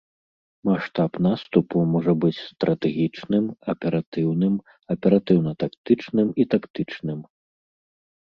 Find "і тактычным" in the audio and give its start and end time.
6.45-7.19